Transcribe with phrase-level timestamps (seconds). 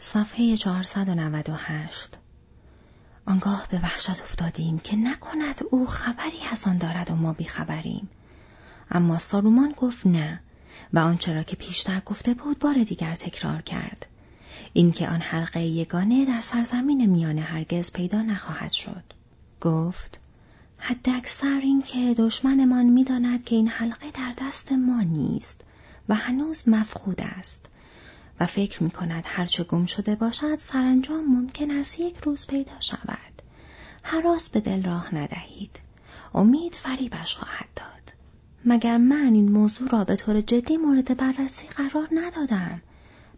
[0.00, 2.18] صفحه 498
[3.26, 8.08] آنگاه به وحشت افتادیم که نکند او خبری از آن دارد و ما بیخبریم.
[8.90, 10.40] اما سارومان گفت نه
[10.92, 14.06] و آنچه را که پیشتر گفته بود بار دیگر تکرار کرد.
[14.72, 19.04] اینکه آن حلقه یگانه در سرزمین میانه هرگز پیدا نخواهد شد.
[19.60, 20.20] گفت
[20.78, 25.64] حد اکثر این که دشمنمان می‌داند که این حلقه در دست ما نیست
[26.08, 27.66] و هنوز مفقود است
[28.40, 33.42] و فکر می کند هرچه گم شده باشد سرانجام ممکن است یک روز پیدا شود.
[34.02, 35.80] حراس به دل راه ندهید.
[36.34, 38.14] امید فریبش خواهد داد.
[38.64, 42.80] مگر من این موضوع را به طور جدی مورد بررسی قرار ندادم.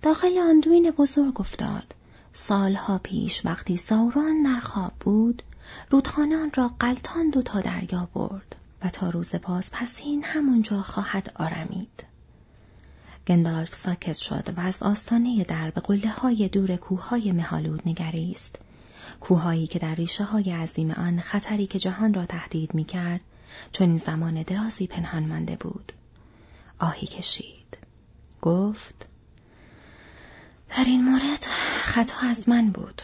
[0.03, 1.95] داخل اندوین بزرگ افتاد.
[2.33, 5.43] سالها پیش وقتی ساوران در خواب بود،
[5.91, 12.10] رودخانه را قلتان دو تا دریا برد و تا روز باز پسین همونجا خواهد آرمید.
[13.31, 18.57] گندالف ساکت شد و از آستانه در به قله های دور کوههای مهالود نگریست.
[19.21, 23.21] کوههایی که در ریشه های عظیم آن خطری که جهان را تهدید می کرد
[23.73, 25.93] چون این زمان درازی پنهان مانده بود.
[26.79, 27.79] آهی کشید.
[28.43, 29.07] گفت
[30.69, 31.45] در این مورد
[31.83, 33.03] خطا از من بود.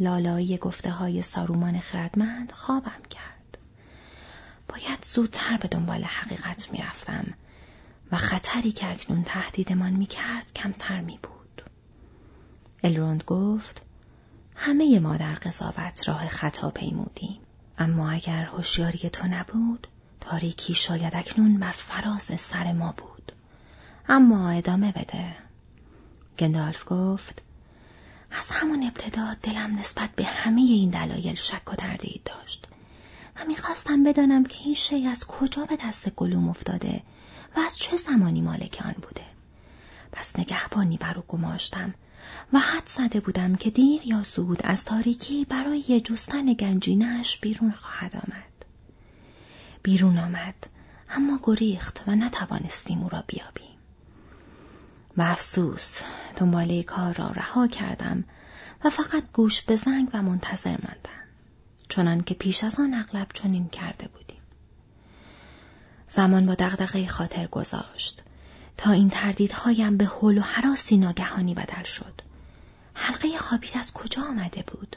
[0.00, 3.58] لالایی گفته های سارومان خردمند خوابم کرد.
[4.68, 7.34] باید زودتر به دنبال حقیقت می رفتم
[8.16, 11.62] خطری که اکنون تهدیدمان می کرد کمتر می بود.
[12.84, 13.82] الروند گفت
[14.54, 17.40] همه ما در قضاوت راه خطا پیمودیم.
[17.78, 19.86] اما اگر هوشیاری تو نبود
[20.20, 23.32] تاریکی شاید اکنون بر فراز سر ما بود.
[24.08, 25.36] اما ادامه بده.
[26.38, 27.42] گندالف گفت
[28.30, 32.66] از همون ابتدا دلم نسبت به همه این دلایل شک و تردید داشت.
[33.36, 37.02] و می‌خواستم بدانم که این شی از کجا به دست گلوم افتاده
[37.56, 39.24] و از چه زمانی مالک آن بوده؟
[40.12, 41.94] پس نگهبانی بر او گماشتم
[42.52, 48.16] و حد زده بودم که دیر یا زود از تاریکی برای جستن گنجینش بیرون خواهد
[48.16, 48.64] آمد.
[49.82, 50.66] بیرون آمد
[51.10, 53.78] اما گریخت و نتوانستیم او را بیابیم.
[55.16, 56.00] و افسوس
[56.36, 58.24] دنباله کار را رها کردم
[58.84, 61.24] و فقط گوش به زنگ و منتظر ماندم
[61.88, 64.23] چنان که پیش از آن اغلب چنین کرده بودیم
[66.08, 68.22] زمان با دغدغه خاطر گذاشت
[68.76, 72.20] تا این تردیدهایم به حول و حراسی ناگهانی بدل شد.
[72.94, 74.96] حلقه خابیت از کجا آمده بود؟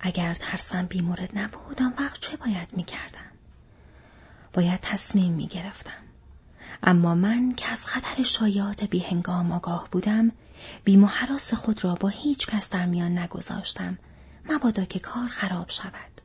[0.00, 3.30] اگر ترسم بیمورد نبود آن وقت چه باید می کردم؟
[4.52, 5.92] باید تصمیم می گرفتم.
[6.82, 10.32] اما من که از خطر شایعات بیهنگام آگاه بودم
[10.84, 11.08] بیم و
[11.56, 13.98] خود را با هیچ کس در میان نگذاشتم
[14.50, 16.20] مبادا که کار خراب شود.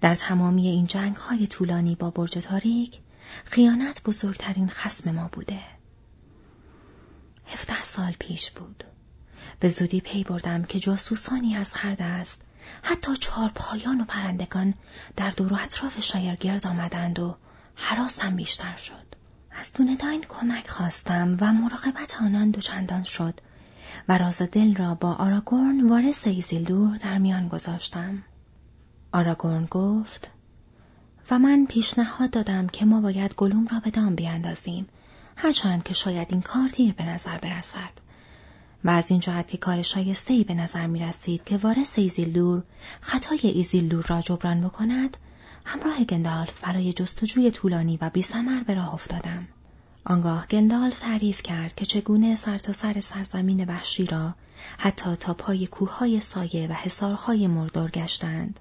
[0.00, 2.98] در تمامی این جنگ های طولانی با برج تاریک
[3.44, 5.60] خیانت بزرگترین خسم ما بوده.
[7.46, 8.84] هفته سال پیش بود.
[9.60, 12.42] به زودی پی بردم که جاسوسانی از هر دست
[12.82, 14.74] حتی چهار پایان و پرندگان
[15.16, 17.36] در دور و اطراف شایر گرد آمدند و
[17.74, 19.10] هراسم بیشتر شد.
[19.50, 23.40] از دونداین کمک خواستم و مراقبت آنان دوچندان شد
[24.08, 28.22] و راز دل را با آراگورن وارث ایزیلدور در میان گذاشتم.
[29.12, 30.30] آراگورن گفت
[31.30, 34.86] و من پیشنهاد دادم که ما باید گلوم را به دام بیاندازیم.
[35.36, 37.90] هرچند که شاید این کار دیر به نظر برسد.
[38.84, 42.62] و از این جهت که کار شایسته ای به نظر می رسید که وارث ایزیلدور
[43.00, 45.16] خطای ایزیلدور را جبران بکند
[45.64, 49.48] همراه گندالف برای جستجوی طولانی و بیثمر به راه افتادم.
[50.04, 54.34] آنگاه گندالف تعریف کرد که چگونه سرتاسر سر سرزمین وحشی را
[54.78, 58.60] حتی تا پای کوههای سایه و حصارهای مردور گشتند.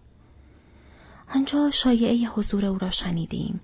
[1.36, 3.60] آنجا شایعه حضور او را شنیدیم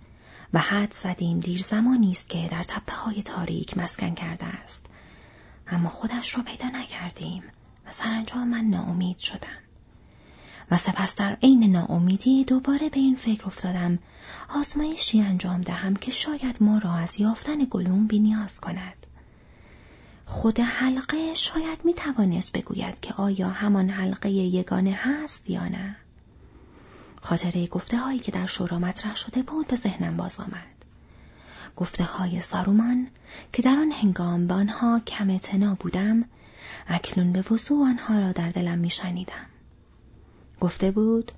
[0.53, 4.85] و حدس زدیم دیر زمانی است که در تپه های تاریک مسکن کرده است.
[5.67, 7.43] اما خودش را پیدا نکردیم
[7.87, 9.57] و سرانجام من ناامید شدم.
[10.71, 13.99] و سپس در عین ناامیدی دوباره به این فکر افتادم
[14.49, 19.07] آزمایشی انجام دهم که شاید ما را از یافتن گلوم بینیاز کند.
[20.25, 25.95] خود حلقه شاید می توانست بگوید که آیا همان حلقه یگانه هست یا نه.
[27.25, 30.75] خاطره گفته هایی که در شورا مطرح شده بود به ذهنم باز آمد.
[31.75, 33.07] گفته های سارومان
[33.53, 36.25] که در آن هنگام به آنها کم اعتنا بودم
[36.87, 39.45] اکنون به وضوع آنها را در دلم میشنیدم.
[40.61, 41.31] گفته بود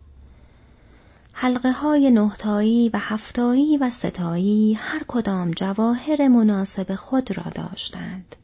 [1.33, 8.35] حلقه های نهتایی و هفتایی و ستایی هر کدام جواهر مناسب خود را داشتند.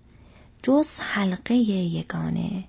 [0.63, 2.63] جز حلقه یگانه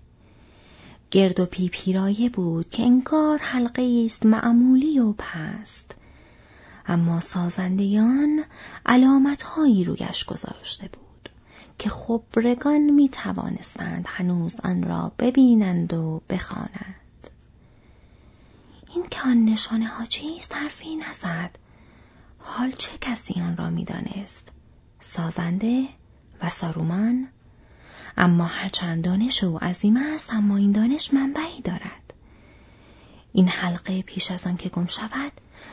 [1.14, 5.94] گرد و پیپیرایه بود که انگار حلقه است معمولی و پست
[6.87, 8.44] اما سازندیان
[8.87, 11.31] علامتهایی رویش گذاشته بود
[11.78, 17.28] که خبرگان می توانستند هنوز آن را ببینند و بخوانند.
[18.94, 21.58] این که آن نشانه ها چیست حرفی نزد.
[22.38, 24.49] حال چه کسی آن را می‌دانست؟
[25.00, 25.84] سازنده
[26.43, 27.28] و سارومان؟
[28.16, 32.14] اما هرچند دانش او عظیم است اما این دانش منبعی دارد.
[33.32, 35.32] این حلقه پیش از آن که گم شود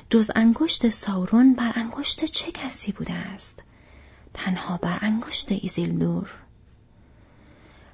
[0.10, 3.60] جز انگشت ساورون بر انگشت چه کسی بوده است؟
[4.34, 6.30] تنها بر انگشت ایزیلدور.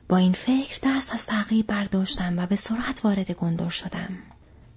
[0.09, 4.17] با این فکر دست از تعقیب برداشتم و به سرعت وارد گندور شدم.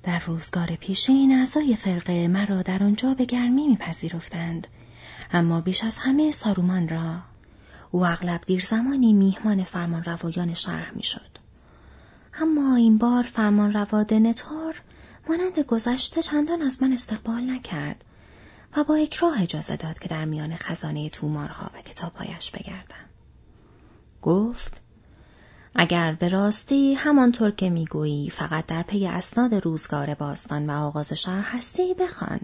[0.02, 4.66] در روزگار پیشین اعضای فرقه مرا در آنجا به گرمی میپذیرفتند
[5.32, 7.18] اما بیش از همه سارومان را
[7.90, 11.30] او اغلب دیر زمانی میهمان فرمان روایان شهر می‌شد
[12.34, 14.82] اما این بار فرمان روا دنتور
[15.28, 18.04] مانند گذشته چندان از من استقبال نکرد
[18.76, 23.06] و با اکراه اجازه داد که در میان خزانه تومارها و کتابهایش بگردم.
[24.22, 24.80] گفت
[25.74, 31.42] اگر به راستی همانطور که می‌گویی فقط در پی اسناد روزگار باستان و آغاز شهر
[31.42, 32.40] هستی بخوان.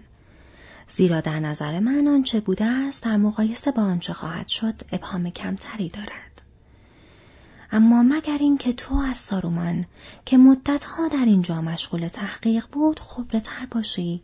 [0.89, 5.87] زیرا در نظر من آنچه بوده است در مقایسه با آنچه خواهد شد ابهام کمتری
[5.89, 6.41] دارد.
[7.71, 9.85] اما مگر اینکه تو از سارومان
[10.25, 14.21] که مدتها در اینجا مشغول تحقیق بود خبرتر باشی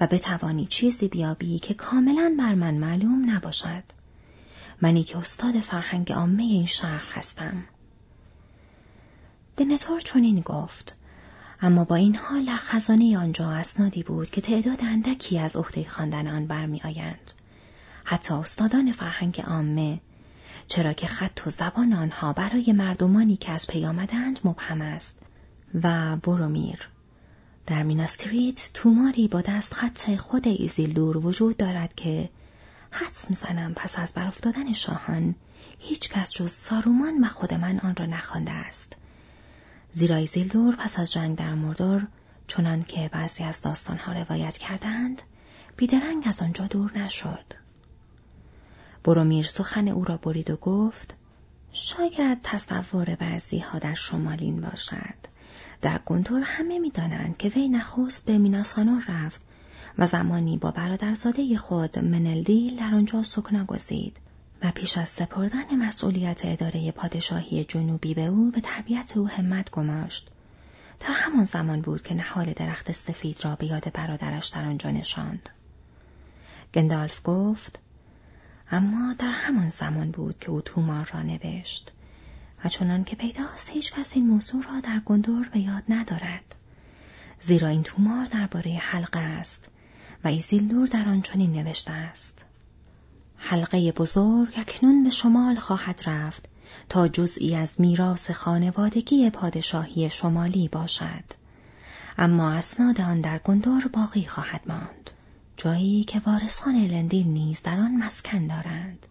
[0.00, 3.82] و بتوانی چیزی بیابی که کاملا بر من معلوم نباشد.
[4.82, 7.64] منی که استاد فرهنگ عامه این شهر هستم.
[9.56, 10.97] دنتور چنین گفت
[11.60, 16.26] اما با این حال در خزانه آنجا اسنادی بود که تعداد اندکی از عهده خواندن
[16.26, 17.30] آن برمیآیند.
[18.04, 20.00] حتی استادان فرهنگ عامه
[20.68, 25.18] چرا که خط و زبان آنها برای مردمانی که از پی آمدند مبهم است.
[25.74, 26.88] و برومیر.
[27.66, 32.30] در میناس تیریت توماری با دست خط خود ایزیلدور وجود دارد که
[32.90, 35.34] حدس می‌زنم پس از برافتادن شاهان
[35.78, 38.96] هیچ کس جز سارومان و خود من آن را نخوانده است.
[39.92, 42.06] زیرا ایزیلدور پس از جنگ در مردور
[42.46, 45.22] چنان که بعضی از داستانها روایت کردند
[45.76, 47.44] بیدرنگ از آنجا دور نشد.
[49.04, 51.14] برومیر سخن او را برید و گفت
[51.72, 55.14] شاید تصور بعضی ها در شمالین باشد.
[55.80, 59.40] در گندور همه می‌دانند که وی نخست به میناسانور رفت
[59.98, 64.20] و زمانی با برادرزاده خود منلدیل در آنجا سکنا گزید.
[64.62, 70.30] و پیش از سپردن مسئولیت اداره پادشاهی جنوبی به او به تربیت او همت گماشت.
[71.00, 75.48] در همان زمان بود که نهال درخت سفید را به یاد برادرش در آنجا نشاند.
[76.74, 77.78] گندالف گفت
[78.70, 81.92] اما در همان زمان بود که او تومار را نوشت
[82.64, 86.54] و چنان که پیداست هیچ کس این موضوع را در گندور به یاد ندارد.
[87.40, 89.68] زیرا این تومار درباره حلقه است
[90.24, 92.44] و ایزیلدور در آن چنین نوشته است.
[93.38, 96.48] حلقه بزرگ اکنون به شمال خواهد رفت
[96.88, 101.24] تا جزئی از میراث خانوادگی پادشاهی شمالی باشد.
[102.18, 105.10] اما اسناد آن در گندور باقی خواهد ماند.
[105.56, 109.06] جایی که وارثان لندیل نیز در آن مسکن دارند.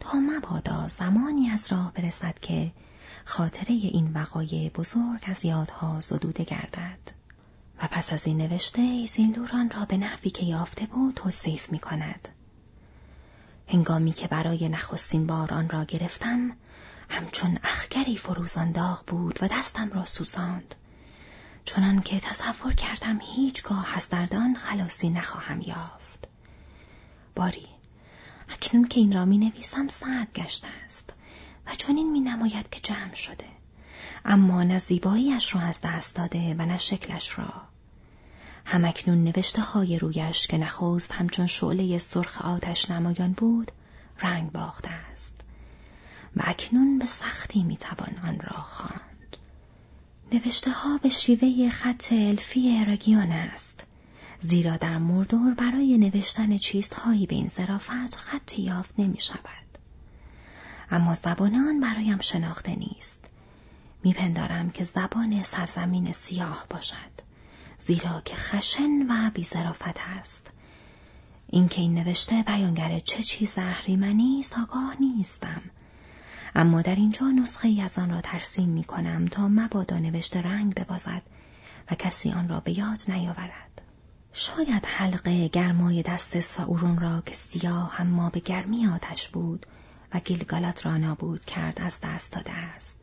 [0.00, 2.72] تا مبادا زمانی از راه برسد که
[3.24, 6.98] خاطره این وقایع بزرگ از یادها زدوده گردد.
[7.82, 12.28] و پس از این نوشته ایزیلدوران را به نحوی که یافته بود توصیف می کند.
[13.72, 16.56] هنگامی که برای نخستین بار آن را گرفتم
[17.10, 20.74] همچون اخگری فروزان داغ بود و دستم را سوزاند.
[21.64, 26.28] چنان که تصور کردم هیچگاه از درد آن خلاصی نخواهم یافت.
[27.34, 27.66] باری
[28.48, 31.12] اکنون که این را می نویسم سرد گشته است
[31.66, 33.46] و چنین می نماید که جمع شده.
[34.24, 37.69] اما نه زیباییش را از دست داده و نه شکلش را.
[38.64, 43.72] همکنون نوشته های رویش که نخست همچون شعله سرخ آتش نمایان بود
[44.22, 45.40] رنگ باخته است
[46.36, 49.36] و اکنون به سختی می‌توان آن را خواند.
[50.32, 53.84] نوشته ها به شیوه خط الفی رگیان است
[54.40, 59.78] زیرا در مردور برای نوشتن چیزهایی به این ظرافت خط یافت نمی شود.
[60.90, 63.20] اما زبان آن برایم شناخته نیست.
[64.04, 67.29] میپندارم که زبان سرزمین سیاه باشد.
[67.80, 70.50] زیرا که خشن و بیزرافت است.
[71.46, 75.62] اینکه این نوشته بیانگر چه چیز اهریمنی است آگاه نیستم.
[76.54, 80.74] اما در اینجا نسخه ای از آن را ترسیم می کنم تا مبادا نوشته رنگ
[80.74, 81.22] ببازد
[81.90, 83.82] و کسی آن را به یاد نیاورد.
[84.32, 89.66] شاید حلقه گرمای دست ساورون را که سیاه اما به گرمی آتش بود
[90.14, 92.99] و گیلگالات را نابود کرد از دست داده است.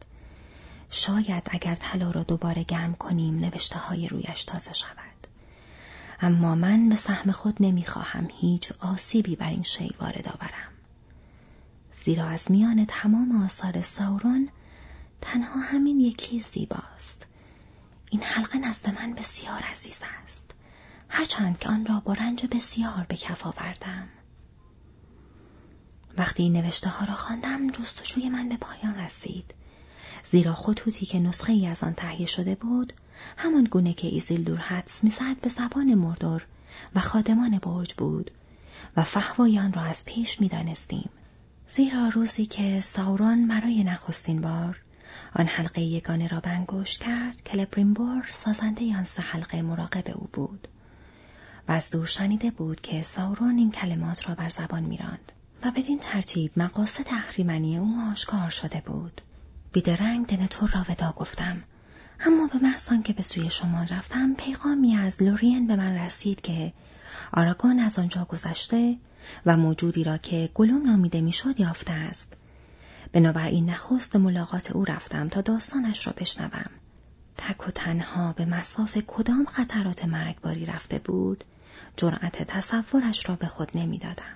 [0.89, 5.27] شاید اگر طلا را دوباره گرم کنیم نوشته های رویش تازه شود.
[6.20, 10.72] اما من به سهم خود نمی‌خواهم هیچ آسیبی بر این شی وارد آورم.
[11.91, 14.50] زیرا از میان تمام آثار ساورون
[15.22, 17.25] تنها همین یکی زیباست
[18.12, 20.56] این حلقه نزد من بسیار عزیز است
[21.10, 24.08] هرچند که آن را با رنج بسیار به کف آوردم
[26.17, 29.53] وقتی نوشته ها را خواندم جستجوی من به پایان رسید
[30.29, 32.93] زیرا خطوطی که نسخه ای از آن تهیه شده بود
[33.38, 36.46] همان گونه که ایزیلدور حدس می‌زد به زبان مردور
[36.96, 38.31] و خادمان برج بود
[38.98, 41.10] و فحوای را از پیش می‌دانستیم.
[41.67, 44.81] زیرا روزی که ساورون برای نخستین بار
[45.36, 50.67] آن حلقه یگانه را به انگشت کرد کلبریمبور سازنده آن سه حلقه مراقب او بود
[51.67, 55.31] و از دور شنیده بود که ساورون این کلمات را بر زبان میراند
[55.63, 59.22] و بدین ترتیب مقاصد اهریمنی او آشکار شده بود.
[59.77, 61.63] بیدرنگ دنتور را ودا گفتم.
[62.19, 66.74] اما به محض که به سوی شما رفتم پیغامی از لورین به من رسید که
[67.34, 68.98] آراگون از آنجا گذشته
[69.46, 72.34] و موجودی را که گلوم نامیده می‌شد یافته است.
[73.12, 76.69] بنابراین نخست ملاقات او رفتم تا داستانش را بشنوم.
[77.38, 81.43] تک و تنها به مساف کدام خطرات مرگباری رفته بود
[81.98, 84.36] جرأت تصورش را به خود نمی‌دادم.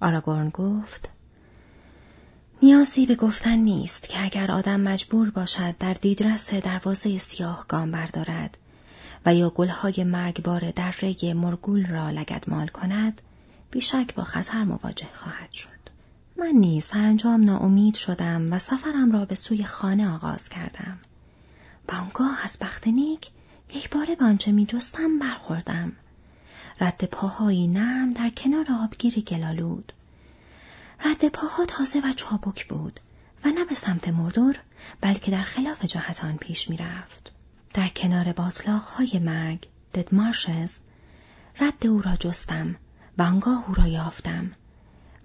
[0.00, 1.10] آراگورن گفت
[2.64, 8.58] نیازی به گفتن نیست که اگر آدم مجبور باشد در دیدرس دروازه سیاه گام بردارد
[9.26, 13.22] و یا گلهای مرگبار در رگ مرگول را لگدمال کند
[13.70, 15.68] بیشک با خطر مواجه خواهد شد.
[16.36, 20.98] من نیز سرانجام ناامید شدم و سفرم را به سوی خانه آغاز کردم.
[21.88, 23.30] و آنگاه از بخت نیک
[23.74, 25.92] یک باره به آنچه می جستم برخوردم.
[26.80, 29.92] رد پاهایی نرم در کنار آبگیری گلالود.
[31.04, 33.00] رد پاها تازه و چابک بود
[33.44, 34.58] و نه به سمت مردور
[35.00, 37.32] بلکه در خلاف جهت آن پیش می رفت.
[37.74, 40.72] در کنار باطلاق های مرگ دد مارشز
[41.60, 42.76] رد او را جستم
[43.18, 44.52] و آنگاه او را یافتم.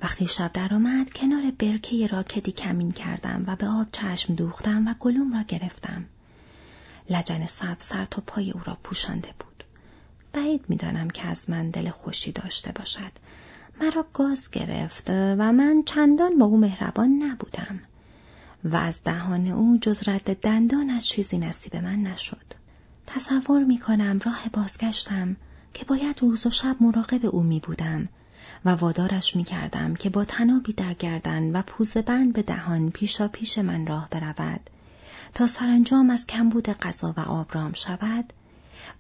[0.02, 5.34] وقتی شب درآمد کنار برکه راکدی کمین کردم و به آب چشم دوختم و گلوم
[5.34, 6.06] را گرفتم.
[7.10, 9.64] لجن سب سر تا پای او را پوشانده بود.
[10.34, 13.12] بعید می‌دانم که از من دل خوشی داشته باشد.
[13.82, 17.80] مرا گاز گرفت و من چندان با او مهربان نبودم.
[18.64, 22.46] و از دهان او جز رد دندانش چیزی نصیب من نشد.
[23.08, 25.36] تصور می کنم راه بازگشتم
[25.74, 28.10] که باید روز و شب مراقب او می بودم
[28.66, 33.28] و وادارش می کردم که با تنابی در گردن و پوزه بند به دهان پیشا
[33.28, 34.70] پیش من راه برود
[35.34, 38.34] تا سرانجام از کمبود غذا و آبرام شود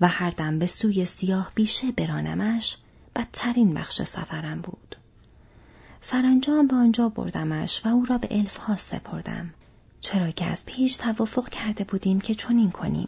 [0.01, 2.77] و هر دم به سوی سیاه بیشه برانمش
[3.17, 4.95] بدترین بخش سفرم بود.
[6.01, 9.53] سرانجام به آنجا بردمش و او را به الف ها سپردم.
[10.01, 13.07] چرا که از پیش توافق کرده بودیم که چنین کنیم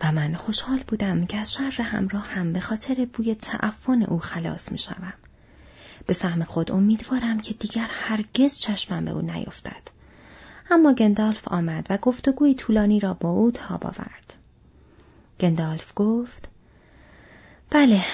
[0.00, 4.72] و من خوشحال بودم که از شر همراه هم به خاطر بوی تعفن او خلاص
[4.72, 5.12] می شوم.
[6.06, 9.82] به سهم خود امیدوارم که دیگر هرگز چشمم به او نیفتد.
[10.70, 14.34] اما گندالف آمد و گفتگوی طولانی را با او تاب آورد.
[15.40, 16.48] گندالف گفت
[17.70, 18.04] بله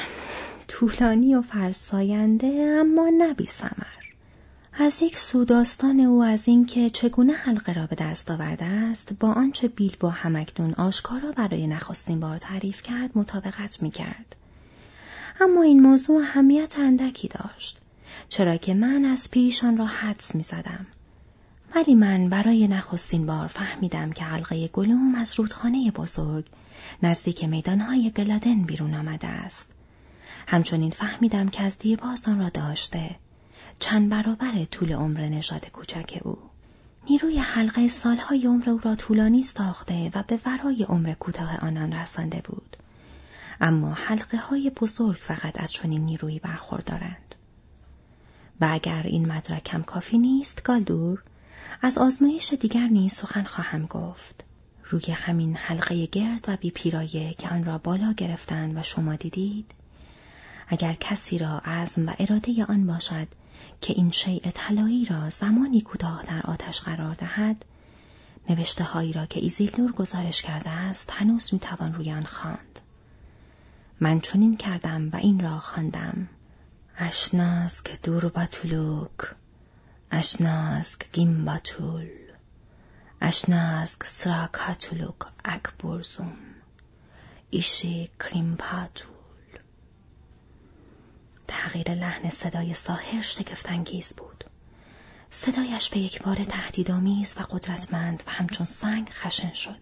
[0.79, 4.05] طولانی و فرساینده اما نبی سمر.
[4.73, 9.69] از یک سوداستان او از اینکه چگونه حلقه را به دست آورده است با آنچه
[9.69, 14.37] بیل با همکدون آشکارا برای نخستین بار تعریف کرد مطابقت می کرد.
[15.41, 17.81] اما این موضوع همیت اندکی داشت
[18.29, 20.87] چرا که من از پیش آن را حدس می زدم.
[21.75, 26.45] ولی من برای نخستین بار فهمیدم که حلقه گلوم از رودخانه بزرگ
[27.03, 29.78] نزدیک میدانهای گلادن بیرون آمده است.
[30.51, 33.17] همچنین فهمیدم که از دیرباز آن را داشته
[33.79, 36.39] چند برابر طول عمر نژاد کوچک او.
[37.11, 42.41] نیروی حلقه سالهای عمر او را طولانی ساخته و به ورای عمر کوتاه آنان رسانده
[42.45, 42.77] بود.
[43.61, 47.35] اما حلقه های بزرگ فقط از چنین نیرویی برخوردارند.
[48.61, 51.23] و اگر این مدرک هم کافی نیست گالدور
[51.83, 54.45] از آزمایش دیگر نیز سخن خواهم گفت.
[54.85, 59.75] روی همین حلقه گرد و بی پیرایه که آن را بالا گرفتند و شما دیدید
[60.69, 63.29] اگر کسی را عزم و اراده آن باشد
[63.81, 67.65] که این شیء طلایی را زمانی کوتاه در آتش قرار دهد
[68.49, 72.81] نوشته هایی را که ایزیلدور گزارش کرده است هنوز می‌توان روی آن خواند.
[74.01, 76.29] من چنین کردم و این را خواندم.
[76.97, 79.35] اشناسک دور باتولوک
[80.11, 82.09] اشناسک گیم باتول
[83.21, 86.37] اشناسک سراکاتولوک اکبرزوم
[87.51, 89.18] ایشی کریم پاتول
[91.49, 94.45] تغییر لحن صدای ساهر شگفتانگیز بود.
[95.31, 99.81] صدایش به یک بار تهدیدآمیز و قدرتمند و همچون سنگ خشن شد.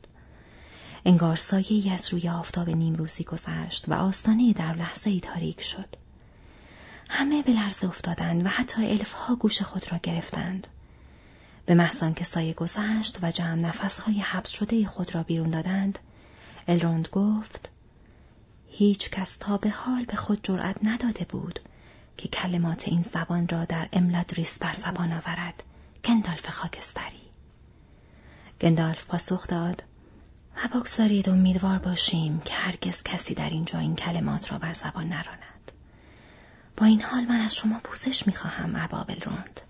[1.04, 5.96] انگار سایه از روی آفتاب نیمروزی گذشت و آستانه در لحظه ای تاریک شد.
[7.11, 10.66] همه به لرزه افتادند و حتی الفها گوش خود را گرفتند.
[11.66, 15.99] به محض که سایه گذشت و جمع نفسهای حبس شده خود را بیرون دادند،
[16.68, 17.70] الروند گفت
[18.78, 21.61] هیچ کس تا به حال به خود جرأت نداده بود
[22.16, 25.62] که کلمات این زبان را در املادریس بر زبان آورد.
[26.04, 27.23] گندالف خاکستری.
[28.61, 29.83] گندالف پاسخ داد
[30.56, 35.73] و بگذارید امیدوار باشیم که هرگز کسی در اینجا این کلمات را بر زبان نراند.
[36.76, 39.61] با این حال من از شما پوزش می‌خواهم ارباب الروند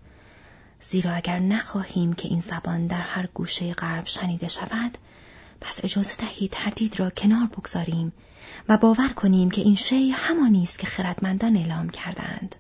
[0.81, 4.99] زیرا اگر نخواهیم که این زبان در هر گوشه غرب شنیده شود
[5.61, 8.13] پس اجازه دهید تردید را کنار بگذاریم
[8.69, 12.57] و باور کنیم که این شی همانی است که خردمندان اعلام کردند.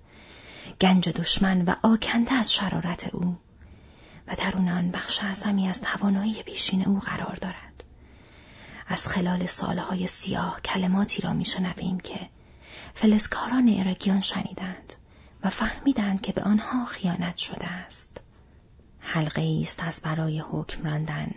[0.81, 3.37] گنج دشمن و آکنده از شرارت او.
[4.29, 7.85] و درون آن بخش اعظمی از توانایی پیشین او قرار دارد.
[8.87, 12.29] از خلال سالهای سیاه کلماتی را میشنویم که
[12.95, 14.95] فلسکاران ارگیان شنیدند
[15.43, 18.21] و فهمیدند که به آنها خیانت شده است.
[18.99, 21.31] حلقه است از برای حکم راندن.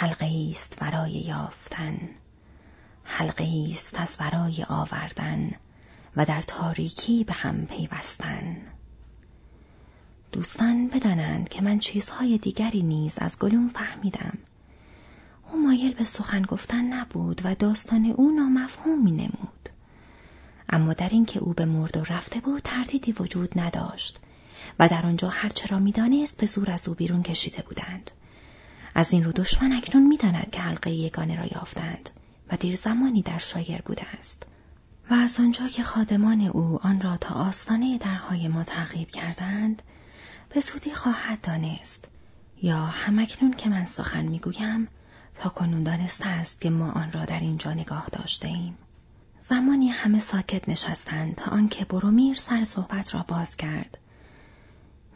[0.00, 1.98] حلقه است برای یافتن
[3.04, 5.50] حلقه است از برای آوردن
[6.16, 8.56] و در تاریکی به هم پیوستن
[10.32, 14.38] دوستان بدانند که من چیزهای دیگری نیز از گلوم فهمیدم
[15.50, 19.68] او مایل به سخن گفتن نبود و داستان او نامفهوم می نمود.
[20.68, 24.20] اما در اینکه او به مرد و رفته بود تردیدی وجود نداشت
[24.78, 28.10] و در آنجا هرچه را می‌دانست به زور از او بیرون کشیده بودند.
[28.94, 32.10] از این رو دشمن اکنون می‌داند که حلقه یگانه را یافتند
[32.52, 34.46] و دیر زمانی در شایر بوده است
[35.10, 39.82] و از آنجا که خادمان او آن را تا آستانه درهای ما تعقیب کردند
[40.48, 42.08] به زودی خواهد دانست
[42.62, 44.88] یا همکنون که من سخن می‌گویم
[45.34, 48.78] تا کنون دانسته است که ما آن را در اینجا نگاه داشته ایم.
[49.40, 53.98] زمانی همه ساکت نشستند تا آنکه برومیر سر صحبت را باز کرد.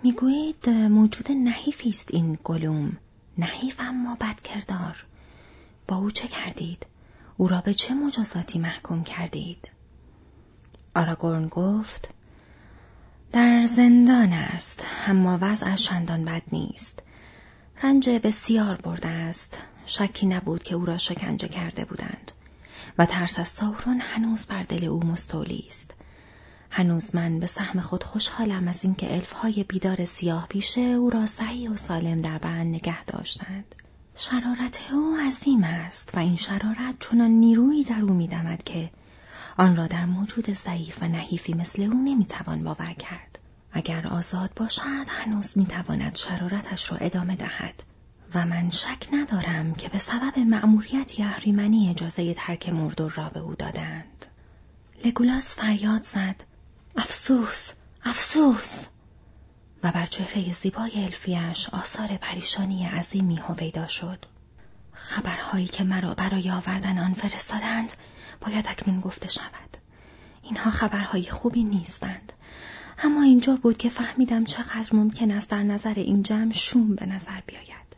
[0.02, 2.96] می‌گویید موجود نحیفی است این گلوم
[3.38, 5.04] نحیف اما بدکردار.
[5.88, 6.86] با او چه کردید؟
[7.36, 9.68] او را به چه مجازاتی محکوم کردید؟
[10.94, 12.08] آراگورن گفت
[13.32, 17.02] در زندان است اما وضعش چندان بد نیست.
[17.82, 19.58] رنج بسیار برده است.
[19.86, 22.32] شکی نبود که او را شکنجه کرده بودند.
[22.98, 25.94] و ترس از ساورون هنوز بر دل او مستولی است.
[26.76, 31.70] هنوز من به سهم خود خوشحالم از اینکه الفهای بیدار سیاه پیشه او را صحیح
[31.70, 33.74] و سالم در بند نگه داشتند.
[34.16, 38.90] شرارت او عظیم است و این شرارت چنان نیرویی در او میدمد که
[39.56, 43.38] آن را در موجود ضعیف و نحیفی مثل او نمی‌توان باور کرد.
[43.72, 47.82] اگر آزاد باشد هنوز می‌تواند شرارتش را ادامه دهد
[48.34, 53.54] و من شک ندارم که به سبب مأموریت اهریمنی اجازه ترک مردور را به او
[53.54, 54.26] دادند.
[55.04, 56.53] لگولاس فریاد زد
[56.96, 57.70] افسوس
[58.04, 58.86] افسوس.
[59.82, 64.26] و بر چهره زیبای الفیش آثار پریشانی عظیمی هویدا شد.
[64.92, 67.92] خبرهایی که مرا برای آوردن آن فرستادند
[68.40, 69.76] باید اکنون گفته شود.
[70.42, 72.32] اینها خبرهای خوبی نیستند.
[72.98, 77.40] اما اینجا بود که فهمیدم چقدر ممکن است در نظر این جمع شوم به نظر
[77.46, 77.96] بیاید.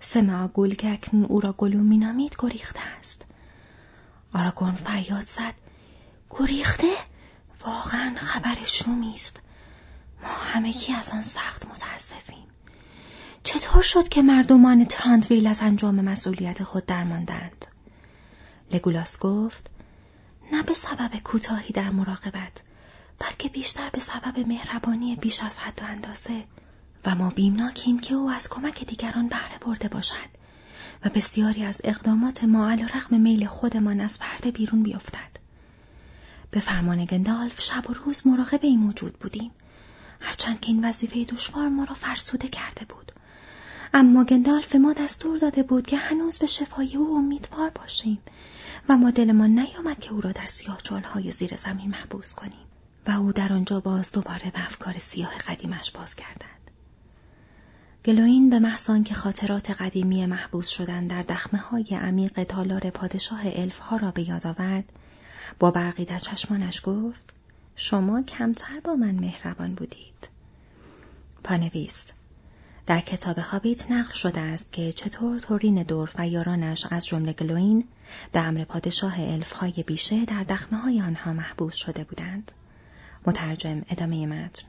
[0.00, 3.24] سمع گل که اکنون او را گلوم مینامید گریخته است.
[4.34, 5.54] آراگون فریاد زد.
[6.30, 6.92] گریخته؟
[7.64, 9.40] واقعا خبر شومی است
[10.22, 12.46] ما همگی از آن سخت متاسفیم.
[13.42, 17.66] چطور شد که مردمان تراندویل از انجام مسئولیت خود درماندند؟
[18.72, 19.70] لگولاس گفت
[20.52, 22.62] نه به سبب کوتاهی در مراقبت
[23.18, 26.44] بلکه بیشتر به سبب مهربانی بیش از حد و اندازه.
[27.06, 30.28] و ما بیمناکیم که او از کمک دیگران بهره برده باشد
[31.04, 35.45] و بسیاری از اقدامات ما علی رغم میل خودمان از پرده بیرون بیفتد.
[36.50, 39.50] به فرمان گندالف شب و روز مراقب این موجود بودیم
[40.20, 43.12] هرچند که این وظیفه دشوار ما را فرسوده کرده بود
[43.94, 48.18] اما گندالف ما دستور داده بود که هنوز به شفای او امیدوار باشیم
[48.88, 52.66] و ما دلمان نیامد که او را در سیاه های زیر زمین محبوس کنیم
[53.06, 56.70] و او در آنجا باز دوباره به افکار سیاه قدیمش باز کردند.
[58.04, 63.78] گلوین به محض که خاطرات قدیمی محبوس شدن در دخمه های عمیق تالار پادشاه الف
[63.78, 64.92] ها را به یاد آورد
[65.58, 67.34] با برقی در چشمانش گفت
[67.76, 70.28] شما کمتر با من مهربان بودید.
[71.44, 72.14] پانویست
[72.86, 77.84] در کتاب هابیت نقل شده است که چطور تورین دور و یارانش از جمله گلوین
[78.32, 82.52] به امر پادشاه الفهای بیشه در دخمه های آنها محبوس شده بودند.
[83.26, 84.62] مترجم ادامه متن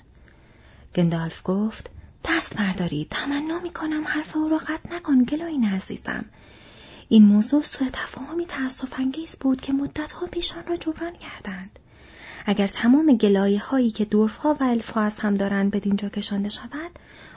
[0.96, 1.90] گندالف گفت
[2.26, 6.26] دست بردارید تمنا می کنم حرف او را قطع نکن گلوین عزیزم
[7.10, 11.80] این موضوع سوء تفاهمی تأسف انگیز بود که مدتها پیش آن را جبران کردند.
[12.46, 16.91] اگر تمام گلایه هایی که دورفها و الفا از هم دارند به دینجا کشانده شود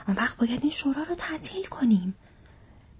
[0.07, 2.15] آن وقت باید این شورا رو تعطیل کنیم.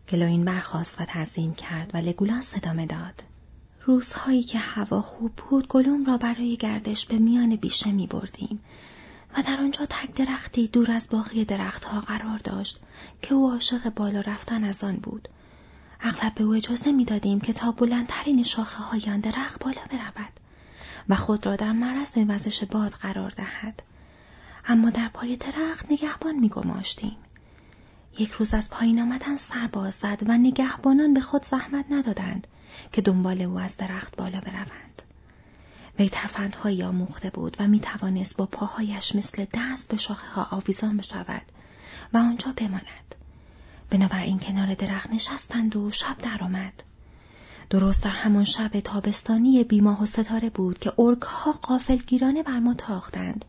[0.09, 3.23] گلاین برخواست و تعظیم کرد و لگولاس ادامه داد.
[3.85, 8.59] روزهایی که هوا خوب بود گلوم را برای گردش به میان بیشه می بردیم
[9.37, 12.79] و در آنجا تک درختی دور از باقی درختها قرار داشت
[13.21, 15.27] که او عاشق بالا رفتن از آن بود.
[16.01, 20.31] اغلب به او اجازه می دادیم که تا بلندترین شاخه های آن درخت بالا برود
[21.09, 23.83] و خود را در معرض وزش باد قرار دهد.
[24.65, 27.17] اما در پای درخت نگهبان می گماشتیم.
[28.19, 32.47] یک روز از پایین آمدن سر باز زد و نگهبانان به خود زحمت ندادند
[32.91, 35.01] که دنبال او از درخت بالا بروند.
[35.99, 40.97] وی ترفندهایی آموخته بود و می توانست با پاهایش مثل دست به شاخه ها آویزان
[40.97, 41.41] بشود
[42.13, 43.15] و آنجا بماند.
[43.91, 46.83] بنابراین کنار درخت نشستند و شب درآمد.
[47.69, 52.73] درست در همان شب تابستانی بیماه و ستاره بود که ارگ ها قافلگیرانه بر ما
[52.73, 53.45] تاختند.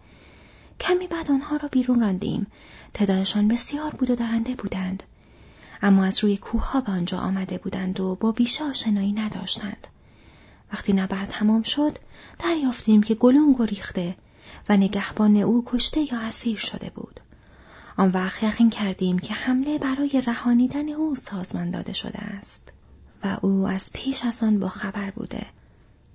[0.81, 2.47] کمی بعد آنها را بیرون راندیم.
[2.95, 5.03] تعدادشان بسیار بود و درنده بودند.
[5.83, 9.87] اما از روی کوه ها به آنجا آمده بودند و با بیشه آشنایی نداشتند.
[10.73, 11.99] وقتی نبرد تمام شد
[12.39, 14.17] دریافتیم که گلون گریخته
[14.69, 17.21] و نگهبان او کشته یا اسیر شده بود.
[17.97, 22.73] آن وقت یقین کردیم که حمله برای رهانیدن او سازمان داده شده است.
[23.25, 25.47] و او از پیش از آن با خبر بوده.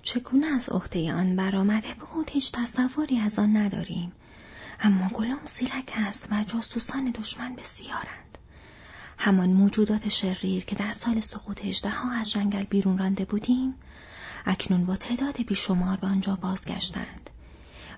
[0.02, 4.12] چگونه از عهده آن برآمده بود هیچ تصوری از آن نداریم.
[4.80, 8.38] اما گلوم سیرک است و جاسوسان دشمن بسیارند.
[9.18, 13.74] همان موجودات شریر که در سال سقوط هجده ها از جنگل بیرون رانده بودیم
[14.46, 17.30] اکنون با تعداد بیشمار به آنجا بازگشتند.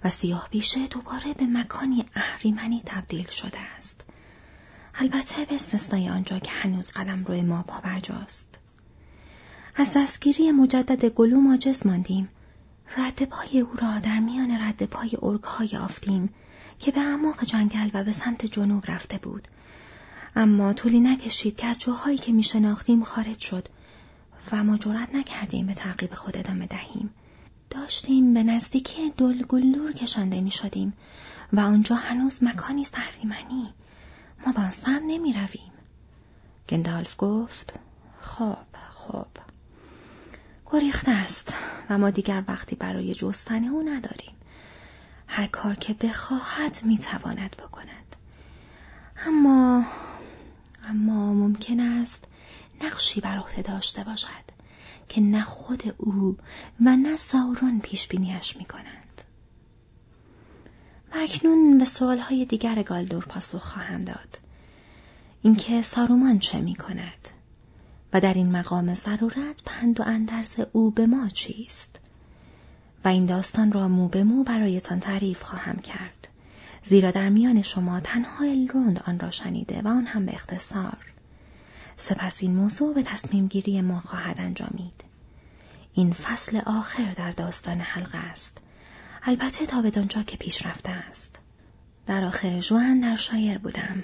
[0.04, 4.06] و سیاه بیشه دوباره به مکانی اهریمنی تبدیل شده است.
[4.96, 8.48] البته به استثنای آنجا که هنوز قلم روی ما پابرجاست.
[9.76, 12.30] از دستگیری مجدد گلوم عاجز ماندیم.
[12.98, 16.30] رد پای او را در میان رد پای ارگهای آفتیم
[16.80, 19.48] که به اعماق جنگل و به سمت جنوب رفته بود.
[20.36, 23.68] اما طولی نکشید که از جاهایی که می شناختیم خارج شد
[24.52, 27.10] و ما جرأت نکردیم به تعقیب خود ادامه دهیم.
[27.70, 30.94] داشتیم به نزدیکی دلگلور کشانده می شدیم
[31.54, 33.74] و آنجا هنوز مکانی سهریمنی.
[34.46, 35.72] ما با سم نمی رویم.
[36.70, 37.74] گندالف گفت
[38.20, 38.58] خب
[38.92, 39.28] خب
[40.72, 41.54] گریخته است
[41.90, 44.36] و ما دیگر وقتی برای جستن او نداریم.
[45.28, 48.16] هر کار که بخواهد می تواند بکند.
[49.26, 49.86] اما
[50.84, 52.26] اما ممکن است
[52.82, 54.59] نقشی بر عهده داشته باشد
[55.10, 56.38] که نه خود او
[56.86, 59.22] و نه ساورون پیش بینیش می کنند.
[61.12, 64.40] و اکنون به سوالهای دیگر گالدور پاسخ خواهم داد.
[65.42, 67.30] اینکه سارومان چه می کند؟
[68.14, 72.00] و در این مقام ضرورت پند و اندرز او به ما چیست؟
[73.06, 76.28] و این داستان را مو به مو برایتان تعریف خواهم کرد.
[76.84, 80.98] زیرا در میان شما تنها الروند آن را شنیده و آن هم به اختصار.
[82.00, 85.04] سپس این موضوع به تصمیم گیری ما خواهد انجامید.
[85.94, 88.58] این فصل آخر در داستان حلقه است.
[89.24, 91.40] البته تا به دانجا که پیش رفته است.
[92.06, 94.04] در آخر جوان در شایر بودم.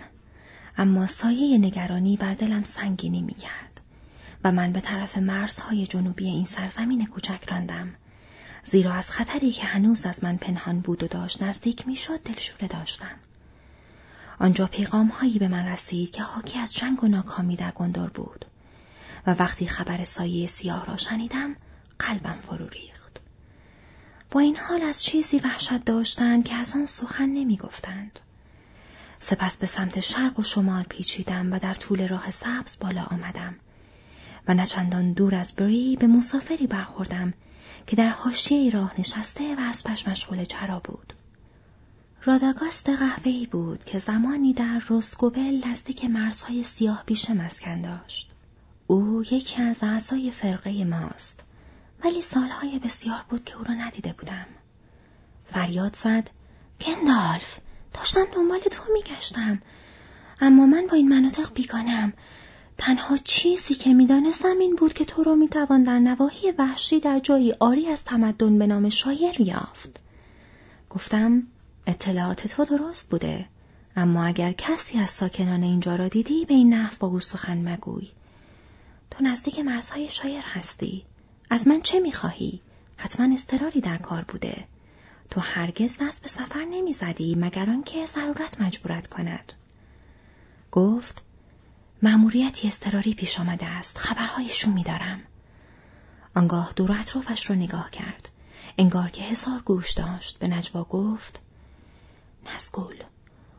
[0.78, 3.82] اما سایه نگرانی بر دلم سنگینی می کرد
[4.44, 7.94] و من به طرف مرزهای جنوبی این سرزمین کوچک راندم.
[8.64, 12.68] زیرا از خطری که هنوز از من پنهان بود و داشت نزدیک می شد دلشوره
[12.68, 13.16] داشتم.
[14.40, 18.46] آنجا پیغام هایی به من رسید که حاکی از جنگ و ناکامی در گندور بود
[19.28, 21.56] و وقتی خبر سایه سیاه را شنیدم
[22.00, 23.20] قلبم فرو ریخت.
[24.32, 28.20] با این حال از چیزی وحشت داشتند که از آن سخن نمی گفتند.
[29.20, 33.56] سپس به سمت شرق و شمال پیچیدم و در طول راه سبز بالا آمدم
[34.48, 37.34] و نچندان دور از بری به مسافری برخوردم
[37.88, 41.14] که در حاشیه راه نشسته و اسبش مشغول چرا بود.
[42.28, 48.32] راداگاست قهوه‌ای بود که زمانی در روسکوبل نزدیک مرزهای سیاه بیشه مسکن داشت.
[48.88, 51.44] او یکی از اعضای فرقه ماست
[52.04, 54.46] ولی سالهای بسیار بود که او را ندیده بودم.
[55.46, 56.30] فریاد زد
[56.82, 57.58] گندالف
[57.94, 59.62] داشتم دنبال تو میگشتم
[60.42, 62.14] اما من با این مناطق بیگانم
[62.78, 67.54] تنها چیزی که می‌دانستم این بود که تو را می‌توان در نواحی وحشی در جایی
[67.60, 70.00] آری از تمدن به نام شایر یافت
[70.90, 71.44] گفتم
[71.88, 73.46] اطلاعات تو درست بوده.
[73.96, 78.12] اما اگر کسی از ساکنان اینجا را دیدی به این نحو با او سخن مگوی.
[79.12, 81.06] تو نزدیک مرزهای شایر هستی.
[81.50, 82.62] از من چه می‌خواهی؟
[82.98, 84.68] حتما استراری در کار بوده.
[85.30, 89.54] تو هرگز دست به سفر نمی‌زدی مگر آنکه ضرورت مجبورت کند.
[90.72, 91.22] گفت
[92.04, 93.98] مأموریتی استراری پیش آمده است.
[93.98, 95.22] خبرهای شومی دارم.
[96.36, 98.30] آنگاه دور اطرافش را نگاه کرد.
[98.78, 100.40] انگار که هزار گوش داشت.
[100.40, 101.42] به نجوا گفت
[102.46, 103.04] نزگول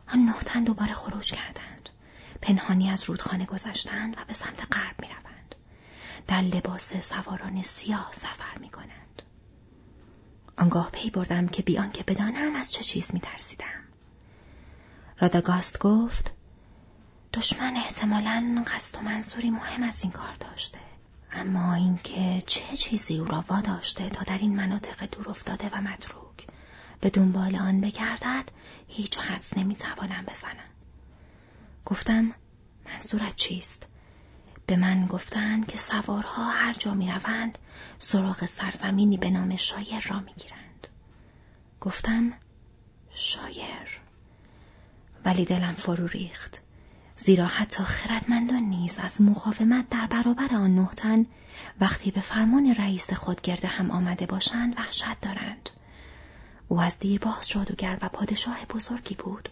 [0.08, 1.88] آن نهتن دوباره خروج کردند
[2.42, 5.54] پنهانی از رودخانه گذشتند و به سمت غرب می روند.
[6.26, 9.22] در لباس سواران سیاه سفر می کنند.
[10.56, 13.84] آنگاه پی بردم که بیان که بدانم از چه چیز می ترسیدم.
[15.20, 16.32] راداگاست گفت
[17.34, 20.78] دشمن احتمالا قصد و منصوری مهم از این کار داشته.
[21.32, 26.46] اما اینکه چه چیزی او را واداشته تا در این مناطق دور افتاده و متروک
[27.00, 28.44] به دنبال آن بگردد
[28.88, 30.70] هیچ حدس نمی‌توانم بزنم.
[31.84, 32.34] گفتم
[32.86, 33.86] منظورت چیست؟
[34.66, 37.58] به من گفتند که سوارها هر جا می روند
[37.98, 40.88] سراغ سرزمینی به نام شایر را می گیرند.
[41.80, 42.32] گفتم
[43.14, 44.00] شایر.
[45.24, 46.60] ولی دلم فرو ریخت.
[47.16, 51.26] زیرا حتی خردمندان نیز از مقاومت در برابر آن نهتن
[51.80, 55.70] وقتی به فرمان رئیس خود گرده هم آمده باشند وحشت دارند.
[56.68, 59.48] او از دیرباز جادوگر و پادشاه بزرگی بود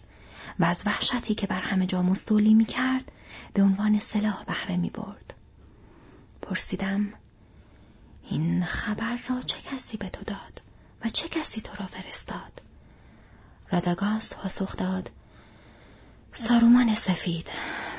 [0.59, 3.11] و از وحشتی که بر همه جا مستولی می کرد
[3.53, 5.33] به عنوان سلاح بهره می برد.
[6.41, 7.13] پرسیدم
[8.29, 10.61] این خبر را چه کسی به تو داد
[11.05, 12.61] و چه کسی تو را فرستاد؟
[13.71, 15.11] راداگاست پاسخ داد
[16.31, 17.51] سارومان سفید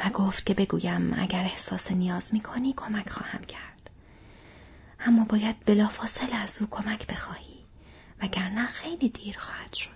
[0.04, 3.90] و گفت که بگویم اگر احساس نیاز می کنی کمک خواهم کرد.
[5.00, 7.55] اما باید بلافاصله از او کمک بخواهی
[8.22, 9.90] وگرنه خیلی دیر خواهد شد.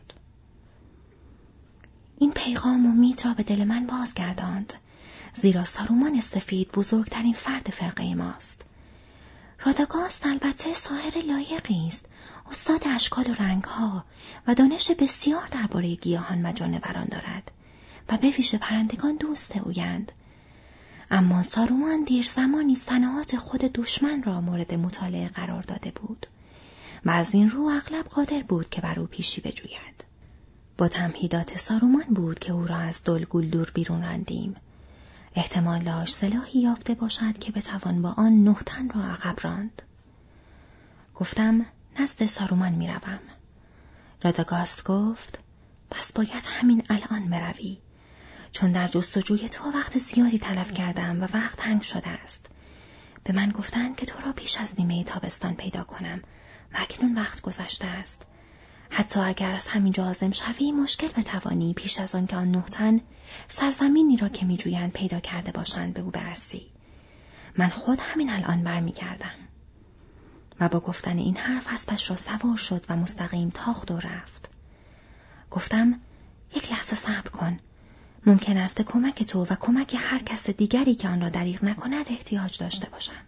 [2.19, 4.75] این پیغام امید را به دل من بازگرداند
[5.35, 8.65] زیرا سارومان سفید بزرگترین فرد فرقه ماست.
[9.65, 12.05] راداگاست البته ساهر لایقی است
[12.51, 14.05] استاد اشکال و رنگها
[14.47, 17.51] و دانش بسیار درباره گیاهان و جانوران دارد
[18.09, 20.13] و به ویژه پرندگان دوست اویند
[21.11, 26.27] اما سارومان دیر زمانی صنعات خود دشمن را مورد مطالعه قرار داده بود
[27.05, 30.05] و از این رو اغلب قادر بود که بر او پیشی بجوید.
[30.79, 34.55] با تمهیدات سارومان بود که او را از دلگول دور بیرون راندیم.
[35.35, 39.83] احتمال داشت سلاحی یافته باشد که بتوان با آن نهتن را عقب راند.
[41.15, 41.67] گفتم
[42.01, 43.21] نزد سارومان می‌روم.
[44.23, 45.39] راداگاست گفت
[45.91, 47.79] پس باید همین الان بروی.
[48.53, 52.47] چون در جستجوی تو وقت زیادی تلف کردم و وقت تنگ شده است.
[53.25, 56.23] به من گفتند که تو را پیش از نیمه تابستان پیدا کنم.
[56.73, 58.27] و اکنون وقت گذشته است.
[58.91, 63.01] حتی اگر از همین آزم شوی مشکل بتوانی پیش از آنکه آن نهتن
[63.49, 66.67] سرزمینی را که میجویند پیدا کرده باشند به او برسی.
[67.59, 69.35] من خود همین الان برمیگردم.
[70.61, 74.49] و با گفتن این حرف اسبش را سوار شد و مستقیم تاخت و رفت.
[75.51, 76.01] گفتم
[76.55, 77.59] یک لحظه صبر کن
[78.27, 82.59] ممکن است کمک تو و کمک هر کس دیگری که آن را دریغ نکند احتیاج
[82.59, 83.23] داشته باشم.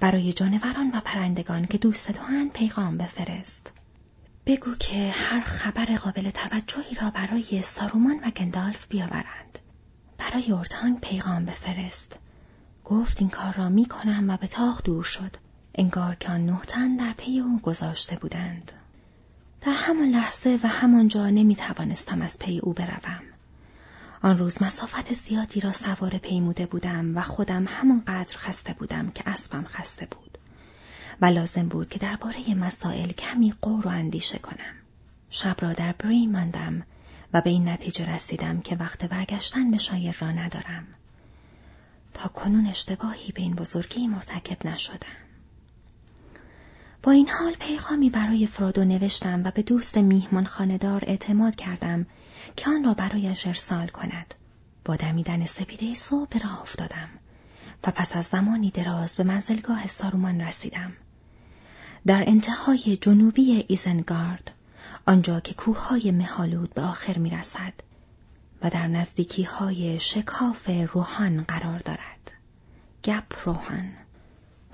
[0.00, 3.72] برای جانوران و پرندگان که دوست تو هن پیغام بفرست.
[4.46, 9.58] بگو که هر خبر قابل توجهی را برای سارومان و گندالف بیاورند.
[10.18, 12.18] برای اورتانگ پیغام بفرست.
[12.84, 15.36] گفت این کار را می کنم و به تاخ دور شد.
[15.74, 18.72] انگار که آن نهتن در پی او گذاشته بودند.
[19.60, 23.29] در همان لحظه و همانجا نمی توانستم از پی او بروم.
[24.22, 29.64] آن روز مسافت زیادی را سوار پیموده بودم و خودم همانقدر خسته بودم که اسبم
[29.64, 30.38] خسته بود
[31.20, 34.74] و لازم بود که درباره مسائل کمی قور و اندیشه کنم.
[35.30, 36.82] شب را در بری ماندم
[37.32, 40.86] و به این نتیجه رسیدم که وقت برگشتن به شایر را ندارم.
[42.14, 45.16] تا کنون اشتباهی به این بزرگی مرتکب نشدم.
[47.02, 52.06] با این حال پیغامی برای فرادو نوشتم و به دوست میهمان خاندار اعتماد کردم
[52.56, 54.34] که آن را برایش ارسال کند.
[54.84, 57.08] با دمیدن سپیده صبح به راه افتادم
[57.84, 60.92] و پس از زمانی دراز به منزلگاه سارومان رسیدم.
[62.06, 64.50] در انتهای جنوبی ایزنگارد،
[65.06, 67.72] آنجا که کوههای مهالود به آخر می رسد
[68.62, 72.30] و در نزدیکی های شکاف روحان قرار دارد.
[73.04, 73.92] گپ روحان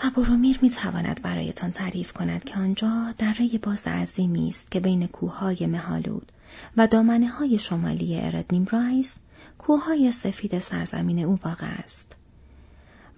[0.04, 5.06] و برومیر می تواند برایتان تعریف کند که آنجا دره باز عظیمی است که بین
[5.06, 6.32] کوههای مهالود
[6.76, 9.16] و دامنه های شمالی اردنیم رایز
[9.58, 12.12] کوههای سفید سرزمین او واقع است.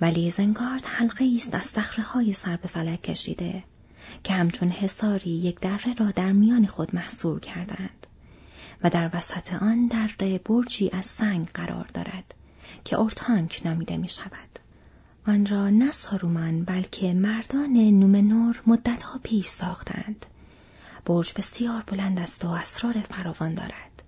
[0.00, 3.64] ولی زنگارد حلقه است از صخره های سر به فلک کشیده
[4.24, 8.06] که همچون حساری یک دره را در میان خود محصور کردند
[8.82, 12.34] و در وسط آن دره برجی از سنگ قرار دارد
[12.84, 14.67] که اورتانک نامیده می شود.
[15.28, 20.26] آن را نه سارومان بلکه مردان نومنور مدتها پیش ساختند
[21.06, 24.02] برج بسیار بلند است و اسرار فراوان دارد.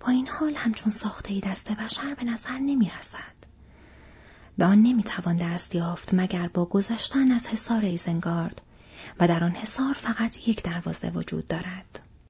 [0.00, 3.34] با این حال همچون ساخته دست بشر به نظر نمی رسد.
[4.58, 8.60] به آن نمی توان دست یافت مگر با گذشتن از حصار ایزنگارد
[9.20, 12.00] و در آن حصار فقط یک دروازه وجود دارد.